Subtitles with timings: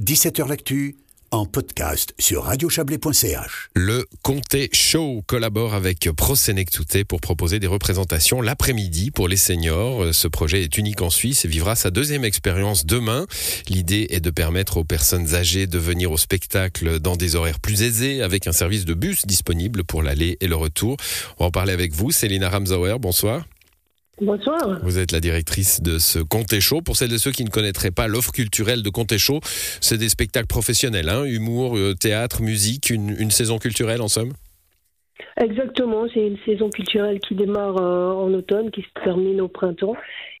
[0.00, 0.96] 17h L'actu
[1.30, 3.70] en podcast sur radiochablais.ch.
[3.74, 10.14] Le Comté Show collabore avec Prosenectute pour proposer des représentations l'après-midi pour les seniors.
[10.14, 13.26] Ce projet est unique en Suisse et vivra sa deuxième expérience demain.
[13.70, 17.82] L'idée est de permettre aux personnes âgées de venir au spectacle dans des horaires plus
[17.82, 20.98] aisés avec un service de bus disponible pour l'aller et le retour.
[21.38, 22.98] On va en parler avec vous, Célina Ramsauer.
[23.00, 23.46] Bonsoir.
[24.20, 24.78] Bonsoir.
[24.82, 26.80] Vous êtes la directrice de ce Comté Show.
[26.80, 29.40] Pour celles et ceux qui ne connaîtraient pas l'offre culturelle de Comté Show,
[29.82, 34.32] c'est des spectacles professionnels, hein, humour, euh, théâtre, musique, une, une saison culturelle en somme?
[35.38, 39.94] Exactement, c'est une saison culturelle qui démarre euh, en automne, qui se termine au printemps,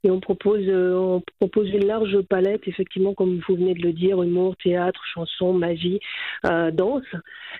[0.06, 3.92] et on propose, euh, on propose une large palette, effectivement, comme vous venez de le
[3.92, 5.98] dire, humour, théâtre, chanson, magie,
[6.46, 7.02] euh, danse,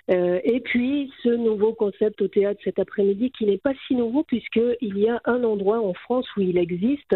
[0.09, 4.97] et puis ce nouveau concept au théâtre cet après-midi qui n'est pas si nouveau puisqu'il
[4.97, 7.15] y a un endroit en France où il existe,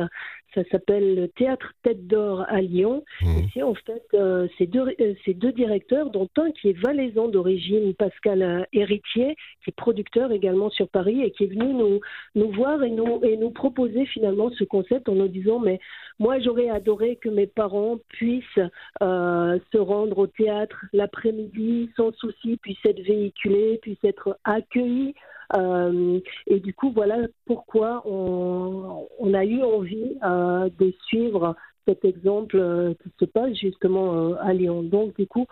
[0.53, 3.03] ça s'appelle le Théâtre Tête d'Or à Lyon.
[3.21, 3.27] Mmh.
[3.27, 6.79] Et c'est en fait euh, ces, deux, euh, ces deux directeurs, dont un qui est
[6.79, 11.73] valaisan d'origine, Pascal euh, Héritier, qui est producteur également sur Paris et qui est venu
[11.73, 11.99] nous,
[12.35, 15.79] nous voir et nous, et nous proposer finalement ce concept nous disant mais
[16.19, 18.43] moi j'aurais adoré que mes parents puissent
[18.99, 25.13] se rendre au théâtre l'après-midi sans souci, puissent être véhiculés, puissent être accueillis.
[25.55, 31.55] Euh, et du coup, voilà pourquoi on, a eu envie euh, de suivre
[31.87, 34.83] cet exemple euh, qui se passe justement à Lyon.
[34.83, 35.45] Donc, du coup,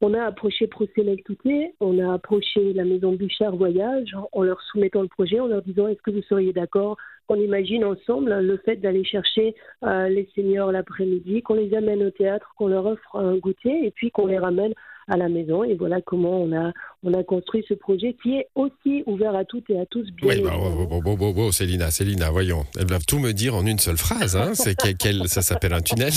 [0.00, 5.08] on a approché Proselectuté, on a approché la maison Bouchard Voyage en leur soumettant le
[5.08, 9.04] projet, en leur disant est-ce que vous seriez d'accord qu'on imagine ensemble le fait d'aller
[9.04, 13.90] chercher les seniors l'après-midi, qu'on les amène au théâtre, qu'on leur offre un goûter et
[13.90, 14.74] puis qu'on les ramène
[15.08, 15.64] à la maison.
[15.64, 19.44] Et voilà comment on a, on a construit ce projet qui est aussi ouvert à
[19.44, 20.06] toutes et à tous.
[20.12, 22.64] Bien oui, bah, bon, bon, bon, bon, Célina, Célina, voyons.
[22.78, 24.36] Elles doivent tout me dire en une seule phrase.
[24.36, 24.52] Hein.
[24.54, 26.12] C'est quel, ça s'appelle un tunnel.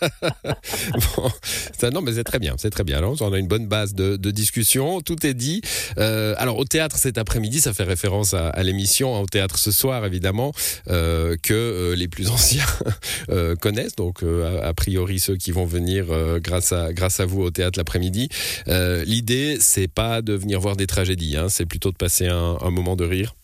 [0.02, 1.28] bon,
[1.72, 2.98] ça, non, mais c'est très bien, c'est très bien.
[2.98, 5.00] Alors, on a une bonne base de, de discussion.
[5.00, 5.62] Tout est dit.
[5.98, 9.58] Euh, alors, au théâtre cet après-midi, ça fait référence à, à l'émission, hein, au théâtre
[9.58, 10.52] ce soir, évidemment,
[10.88, 12.64] euh, que euh, les plus anciens
[13.60, 13.96] connaissent.
[13.96, 16.06] Donc, euh, a priori, ceux qui vont venir
[16.38, 18.11] grâce à grâce à vous au théâtre l'après-midi
[18.68, 22.70] euh, l'idée, c'est pas de venir voir des tragédies, hein, c'est plutôt de passer un,
[22.70, 23.34] moment de rire.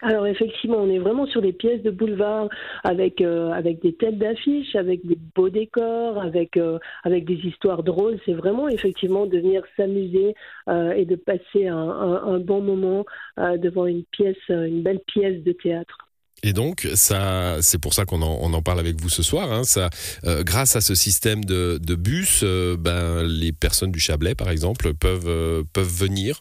[0.00, 2.48] Alors effectivement, on est vraiment sur des pièces de boulevard
[2.84, 7.82] avec euh, avec des têtes d'affiches, avec des beaux décors, avec euh, avec des histoires
[7.82, 8.18] drôles.
[8.24, 10.34] C'est vraiment effectivement de venir s'amuser
[10.68, 13.06] et de passer un bon moment
[13.38, 16.07] devant une pièce, une belle pièce de théâtre.
[16.42, 19.52] Et donc, c'est pour ça qu'on en, parle avec vous ce soir.
[19.52, 19.90] Hein, ça,
[20.24, 24.50] euh, grâce à ce système de, de bus, euh, ben, les personnes du Chablais, par
[24.50, 26.40] exemple, peuvent, euh, peuvent venir.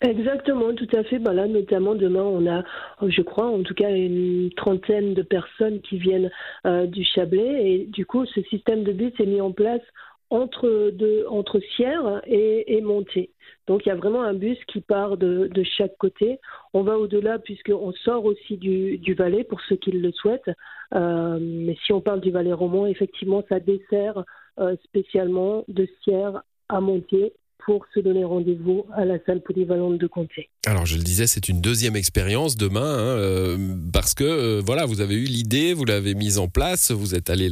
[0.00, 1.18] Exactement, tout à fait.
[1.18, 2.62] Ben là, notamment demain, on a,
[3.06, 6.30] je crois, en tout cas, une trentaine de personnes qui viennent
[6.64, 7.66] du Chablais.
[7.66, 9.82] Et du coup, ce système de bus est mis en place
[10.30, 10.92] entre,
[11.28, 13.30] entre Sierre et, et Monté.
[13.66, 16.38] Donc il y a vraiment un bus qui part de, de chaque côté.
[16.72, 20.50] On va au-delà puisqu'on sort aussi du, du Valais pour ceux qui le souhaitent.
[20.94, 24.24] Euh, mais si on parle du Valais roman, effectivement, ça dessert
[24.58, 27.32] euh, spécialement de Sierre à Montier
[27.64, 30.48] pour se donner rendez-vous à la salle polyvalente de Comté.
[30.66, 33.56] Alors je le disais, c'est une deuxième expérience demain, hein, euh,
[33.92, 37.30] parce que euh, voilà, vous avez eu l'idée, vous l'avez mise en place, vous êtes
[37.30, 37.50] allé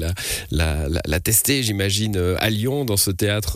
[0.51, 3.55] la, tester, j'imagine, euh, à Lyon, dans ce théâtre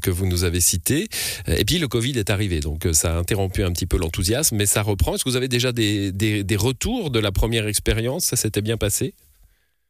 [0.00, 1.08] que vous nous avez cité.
[1.46, 4.66] Et puis le Covid est arrivé, donc ça a interrompu un petit peu l'enthousiasme, mais
[4.66, 5.14] ça reprend.
[5.14, 8.24] Est-ce que vous avez déjà des retours de la première expérience?
[8.24, 9.14] Ça s'était bien passé?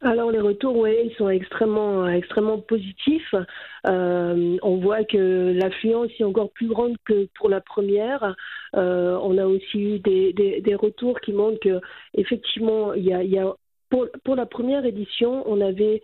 [0.02, 3.34] Alors les retours, oui, ils sont extrêmement, extrêmement positifs.
[3.86, 8.34] Euh, on voit que l'affluence est encore plus grande que pour la première.
[8.76, 11.80] Euh, on a aussi eu des, des, retours qui montrent que
[12.14, 13.54] effectivement, il y a,
[13.90, 16.02] pour, pour la première édition, on avait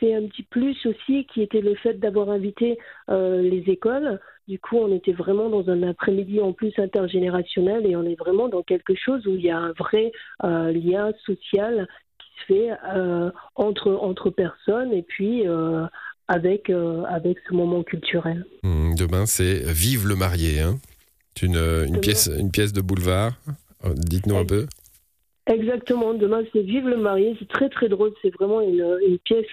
[0.00, 2.76] fait un petit plus aussi, qui était le fait d'avoir invité
[3.08, 4.18] euh, les écoles.
[4.48, 8.48] Du coup, on était vraiment dans un après-midi en plus intergénérationnel et on est vraiment
[8.48, 10.10] dans quelque chose où il y a un vrai
[10.42, 11.86] lien social
[12.46, 15.86] fait euh, entre, entre personnes et puis euh,
[16.28, 18.44] avec, euh, avec ce moment culturel.
[18.62, 20.60] Mmh, demain, c'est Vive le marié.
[20.60, 20.78] Hein
[21.34, 23.32] c'est une, une, pièce, une pièce de boulevard.
[23.84, 24.66] Dites-nous un peu.
[25.48, 26.12] Exactement.
[26.12, 27.34] Demain, c'est Vive le marié.
[27.38, 28.12] C'est très très drôle.
[28.20, 29.46] C'est vraiment une, pièce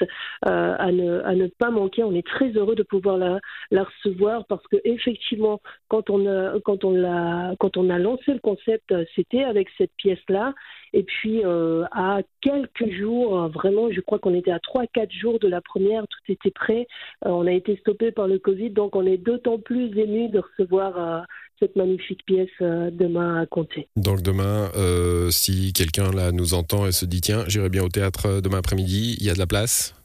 [0.45, 2.03] euh, à, ne, pas manquer.
[2.03, 3.39] On est très heureux de pouvoir la,
[3.71, 8.33] la recevoir parce que effectivement, quand on a, quand on l'a, quand on a lancé
[8.33, 10.53] le concept, c'était avec cette pièce-là.
[10.91, 15.47] Et puis euh, à quelques jours, vraiment, je crois qu'on était à 3-4 jours de
[15.47, 16.87] la première, tout était prêt.
[17.25, 20.39] Euh, on a été stoppé par le Covid, donc on est d'autant plus ému de
[20.39, 21.21] recevoir euh,
[21.59, 23.87] cette magnifique pièce demain à compter.
[23.95, 24.69] Donc demain,
[25.31, 29.17] si quelqu'un là nous entend et se dit tiens, j'irai bien au théâtre demain après-midi,
[29.19, 29.95] il y a de la place?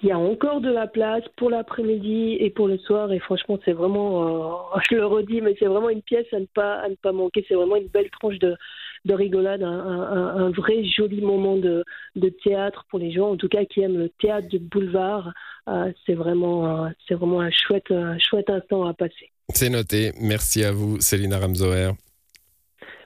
[0.00, 3.10] Il y a encore de la place pour l'après-midi et pour le soir.
[3.12, 6.46] Et franchement, c'est vraiment, euh, je le redis, mais c'est vraiment une pièce à ne
[6.46, 7.44] pas, à ne pas manquer.
[7.48, 8.56] C'est vraiment une belle tranche de,
[9.04, 11.84] de rigolade, un, un, vrai joli moment de,
[12.14, 15.32] de, théâtre pour les gens, en tout cas qui aiment le théâtre de boulevard.
[15.68, 19.32] Euh, c'est vraiment, euh, c'est vraiment un chouette, un chouette instant à passer.
[19.54, 20.12] C'est noté.
[20.20, 21.92] Merci à vous, Célina Ramzoer.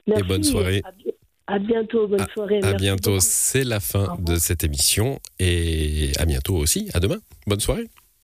[0.06, 0.25] Merci.
[0.25, 0.83] Et bonne soirée.
[1.47, 2.61] À bientôt, bonne soirée.
[2.62, 7.19] À, bientôt, c'est la fin de cette émission et à bientôt aussi, à demain.
[7.47, 7.89] Bonne soirée.